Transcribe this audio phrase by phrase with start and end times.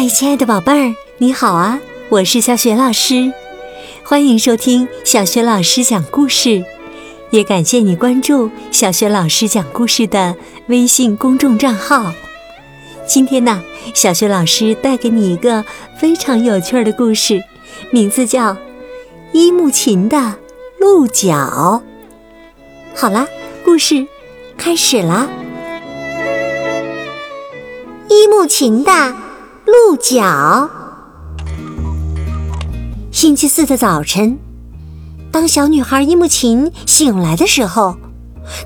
[0.00, 1.80] 嗨，亲爱的宝贝儿，你好啊！
[2.08, 3.32] 我是小雪老师，
[4.04, 6.64] 欢迎收听小雪老师讲故事，
[7.30, 10.36] 也感谢你关注小雪老师讲故事的
[10.68, 12.12] 微信公众账号。
[13.08, 13.60] 今天呢，
[13.92, 15.64] 小雪老师带给你一个
[15.98, 17.42] 非常有趣的故事，
[17.90, 18.52] 名字叫
[19.32, 20.36] 《伊木琴的
[20.78, 21.26] 鹿角》。
[22.94, 23.26] 好啦，
[23.64, 24.06] 故事
[24.56, 25.28] 开始啦！
[28.08, 29.27] 伊木琴的。
[29.68, 30.70] 鹿角。
[33.10, 34.38] 星期四的早晨，
[35.30, 37.94] 当小女孩伊木琴醒来的时候，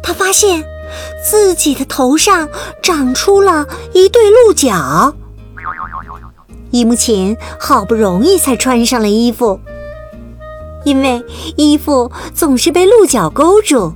[0.00, 0.64] 她发现
[1.28, 2.48] 自己的头上
[2.80, 5.12] 长出了一对鹿角。
[6.70, 9.58] 伊木琴好不容易才穿上了衣服，
[10.84, 11.20] 因为
[11.56, 13.92] 衣服总是被鹿角勾住。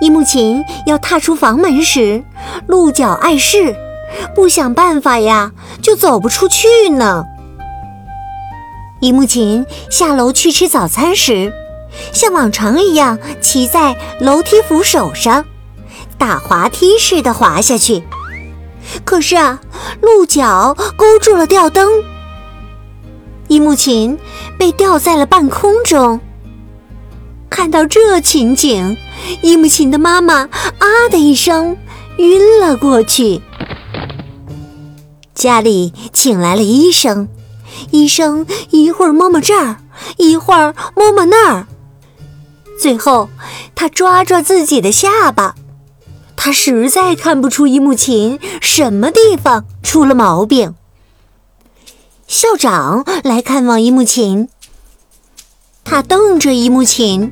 [0.00, 2.24] 伊木琴要踏出房门时，
[2.66, 3.76] 鹿角碍事。
[4.34, 5.52] 不想办法呀，
[5.82, 7.24] 就走不出去呢。
[9.00, 11.52] 伊木琴下楼去吃早餐时，
[12.12, 15.44] 像往常一样骑在楼梯扶手上，
[16.16, 18.02] 打滑梯似的滑下去。
[19.04, 19.60] 可是啊，
[20.00, 21.90] 鹿角勾住了吊灯，
[23.48, 24.18] 伊木琴
[24.58, 26.20] 被吊在了半空中。
[27.50, 28.96] 看到这情景，
[29.42, 30.34] 伊木琴的妈妈
[30.78, 31.76] 啊的一声
[32.18, 33.40] 晕了过去。
[35.36, 37.28] 家里请来了医生，
[37.90, 39.76] 医生一会儿摸摸这儿，
[40.16, 41.66] 一会儿摸摸那儿，
[42.80, 43.28] 最后
[43.74, 45.54] 他抓抓自己的下巴，
[46.36, 50.74] 他实在看不出伊木琴什么地方出了毛病。
[52.26, 54.48] 校长来看望伊木琴，
[55.84, 57.30] 他瞪着伊木琴，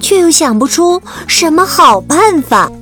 [0.00, 2.72] 却又想不出什么好办法。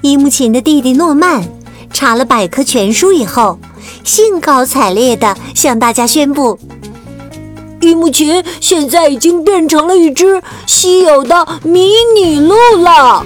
[0.00, 1.53] 伊木琴的弟弟诺曼。
[1.94, 3.58] 查了百科全书以后，
[4.02, 6.58] 兴高采烈地向大家宣布
[7.80, 13.24] ：“伊木琴现在已经变成了一只稀有的迷你鹿了。”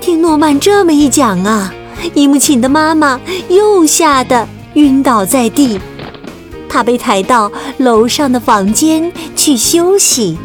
[0.00, 1.74] 听诺曼这么一讲啊，
[2.14, 5.80] 伊木琴的妈妈又吓得晕倒在地，
[6.68, 10.38] 她被抬到楼上的房间去休息。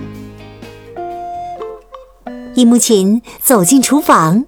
[2.55, 4.45] 伊木琴走进厨房。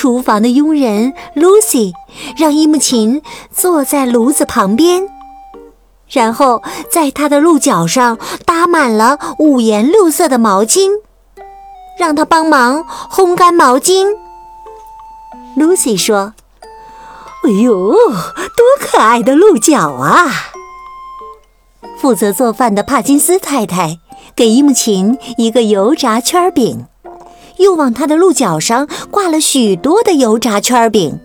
[0.00, 1.92] 厨房的佣人 Lucy
[2.34, 5.06] 让伊木琴坐在炉子旁边，
[6.08, 8.16] 然后在她的鹿角上
[8.46, 10.88] 搭满了五颜六色的毛巾，
[11.98, 14.06] 让她帮忙烘干毛巾。
[15.54, 16.32] Lucy 说
[17.44, 20.30] ：“哎呦，多可爱的鹿角啊！”
[22.00, 23.98] 负责做饭的帕金斯太太
[24.34, 26.86] 给伊木琴一个油炸圈饼。
[27.60, 31.20] 又往他的鹿角上挂了许多的油炸圈饼，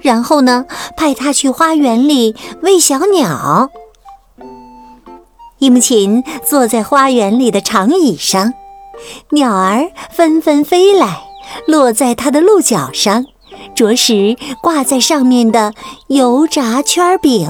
[0.00, 0.64] 然后呢，
[0.96, 3.70] 派他去花园里喂小鸟。
[5.58, 8.52] 伊木琴坐在花园里的长椅上，
[9.30, 11.22] 鸟儿纷纷飞来，
[11.66, 13.26] 落在他的鹿角上，
[13.74, 15.72] 啄食挂在上面的
[16.08, 17.48] 油炸圈饼。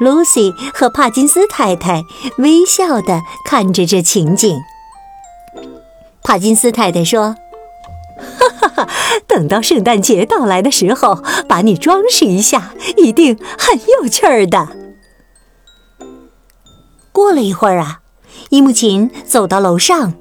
[0.00, 2.02] Lucy 和帕金斯太太
[2.38, 4.58] 微笑地看着这情景。
[6.24, 7.36] 帕金斯太太说
[8.38, 8.88] ：“哈哈哈，
[9.26, 14.68] 等到圣诞节到来的时候，把你装饰一下，一定很有趣儿的。”
[17.12, 18.00] 过了一会儿啊，
[18.50, 20.14] 伊木琴走到楼上，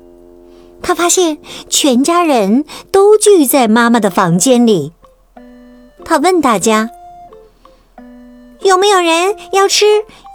[0.82, 1.38] 他发现
[1.70, 4.94] 全家人都聚在妈妈的房间里。
[6.04, 6.90] 他问大家
[8.62, 9.86] ：“有没有人要吃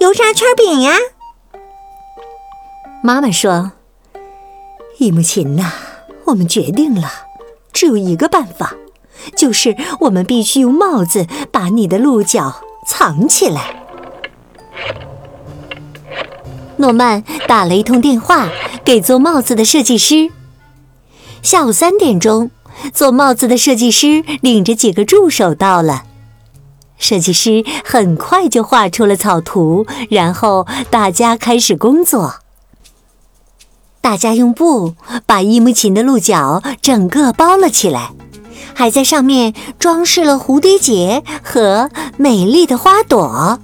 [0.00, 0.94] 油炸圈饼呀？”
[3.02, 3.72] 妈妈说。
[4.98, 5.72] 伊木琴呐，
[6.24, 7.10] 我们决定了，
[7.72, 8.74] 只有一个办法，
[9.36, 13.82] 就是我们必须用帽子把你的鹿角藏起来。
[16.78, 18.48] 诺曼打了一通电话
[18.84, 20.30] 给做帽子的设计师。
[21.42, 22.50] 下午三点钟，
[22.94, 26.04] 做帽子的设计师领着几个助手到了。
[26.98, 32.36] 设计师很快就画出了草图，然后大家开始工作。
[34.06, 34.94] 大家用布
[35.26, 38.12] 把伊木琴的鹿角整个包了起来，
[38.72, 43.58] 还在上面装饰了蝴蝶结和美丽的花朵。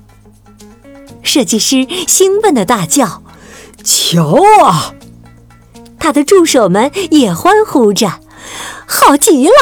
[1.22, 3.22] 设计师兴奋地大叫
[3.84, 4.34] ：“瞧
[4.64, 4.92] 啊！”
[6.00, 8.14] 他的助手们也欢呼着
[8.84, 9.52] ：“好极了，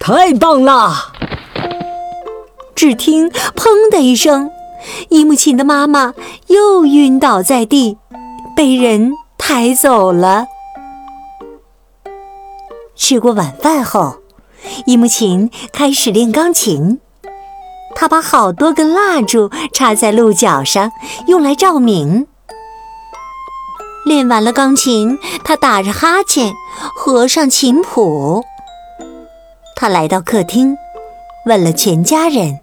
[0.00, 1.12] 太棒了！”
[2.74, 4.50] 只听“砰”的一声，
[5.10, 6.12] 伊木琴的妈妈
[6.48, 7.98] 又晕倒在地，
[8.56, 9.12] 被人。
[9.46, 10.46] 抬走了。
[12.96, 14.16] 吃过晚饭后，
[14.86, 16.98] 伊木琴开始练钢琴。
[17.94, 20.90] 他把好多根蜡烛插在鹿角上，
[21.26, 22.26] 用来照明。
[24.06, 26.54] 练完了钢琴，他打着哈欠，
[26.96, 28.42] 合上琴谱。
[29.76, 30.78] 他来到客厅，
[31.44, 32.60] 问了全家人，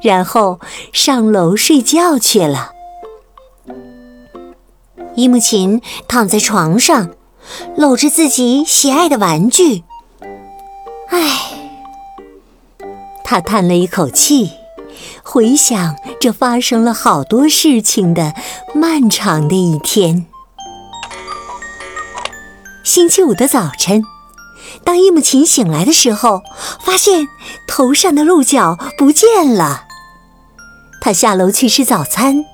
[0.00, 0.60] 然后
[0.92, 2.70] 上楼睡觉去了。
[5.16, 7.10] 伊木琴躺在床上，
[7.76, 9.82] 搂着自己喜爱的玩具。
[11.08, 11.52] 唉，
[13.24, 14.52] 他叹了一口气，
[15.22, 18.34] 回想这发生了好多事情的
[18.74, 20.26] 漫长的一天。
[22.84, 24.04] 星期五的早晨，
[24.84, 26.42] 当伊木琴醒来的时候，
[26.80, 27.26] 发现
[27.66, 29.84] 头上的鹿角不见了。
[31.00, 32.44] 他下楼去吃早餐。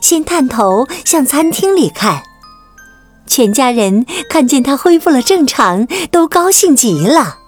[0.00, 2.22] 先探头向餐厅里看，
[3.26, 7.38] 全家人看见他恢复了正常，都高兴极了。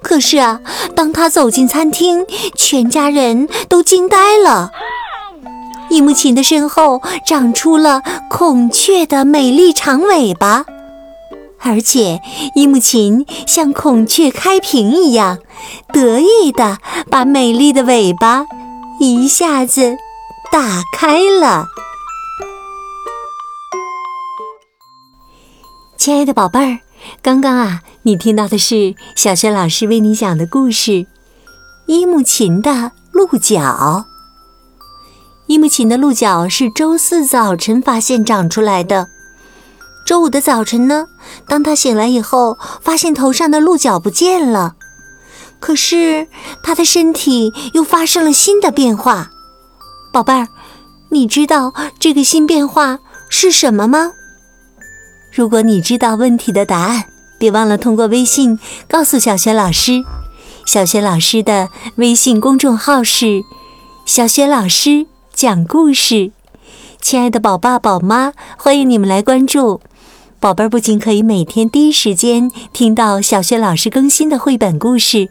[0.00, 0.60] 可是啊，
[0.94, 2.24] 当他走进餐厅，
[2.54, 4.70] 全家人都惊呆了。
[5.90, 10.64] 伊木琴的身后长出了孔雀的美丽长尾巴，
[11.60, 12.20] 而且
[12.54, 15.38] 伊木琴像孔雀开屏一样，
[15.92, 16.78] 得意地
[17.10, 18.44] 把美丽的尾巴
[19.00, 19.96] 一下子。
[20.50, 21.68] 打开了，
[25.98, 26.78] 亲爱的宝贝儿，
[27.22, 30.90] 刚刚啊，你听到的是小轩老师为你讲的故事
[31.86, 33.60] 《伊木琴的鹿角》。
[35.48, 39.08] 伊木琴的鹿角是周四早晨发现长出来的。
[40.06, 41.08] 周五的早晨呢，
[41.46, 44.76] 当他醒来以后，发现头上的鹿角不见了，
[45.60, 46.26] 可是
[46.62, 49.30] 他的身体又发生了新的变化。
[50.12, 50.48] 宝贝儿，
[51.10, 54.12] 你知道这个新变化是什么吗？
[55.30, 57.04] 如果你知道问题的答案，
[57.38, 58.58] 别忘了通过微信
[58.88, 60.04] 告诉小雪老师。
[60.66, 63.42] 小雪老师的微信公众号是
[64.04, 66.32] “小雪老师讲故事”。
[67.00, 69.80] 亲爱的宝爸宝妈，欢迎你们来关注。
[70.40, 75.28] 宝贝儿不仅可以每天第一时间听到小雪老师更新的绘本故事。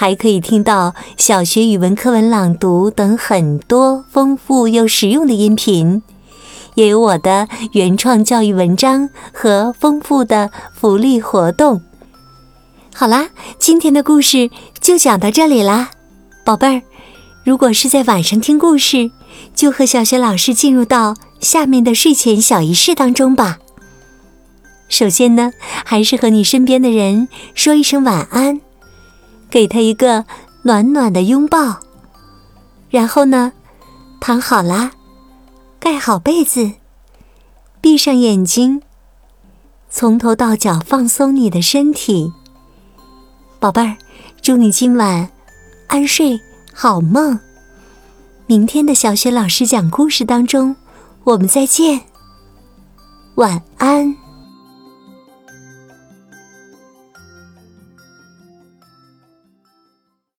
[0.00, 6.04] 还可以听到小学语文课文朗读等很多丰富又实用的音频，
[6.76, 11.82] 也有我的原创教育文章和丰富的福利活动。
[12.94, 14.50] 好啦，今天的故事
[14.80, 15.90] 就讲到这里啦，
[16.44, 16.82] 宝贝儿，
[17.42, 19.10] 如果是在晚上听故事，
[19.52, 23.58] 就和小学老师进入到下面的睡前小仪式当中吧。
[24.88, 25.50] 首先呢，
[25.84, 28.60] 还是和你身边的人说一声晚安。
[29.50, 30.24] 给他一个
[30.62, 31.80] 暖暖的拥抱，
[32.90, 33.52] 然后呢，
[34.20, 34.92] 躺好啦，
[35.80, 36.72] 盖好被子，
[37.80, 38.82] 闭上眼睛，
[39.88, 42.32] 从头到脚放松你的身体，
[43.58, 43.96] 宝贝儿，
[44.42, 45.30] 祝你今晚
[45.86, 46.38] 安睡
[46.74, 47.38] 好梦。
[48.46, 50.76] 明天的小雪老师讲故事当中，
[51.24, 52.00] 我们再见，
[53.36, 54.27] 晚安。